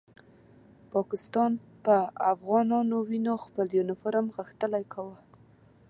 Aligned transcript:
پاکستان 0.93 1.51
په 1.85 1.95
افغانانو 2.33 2.95
وینو 3.09 3.35
خپل 3.45 3.67
یورانیوم 3.77 4.25
غښتلی 4.35 4.83
کاوه. 4.93 5.17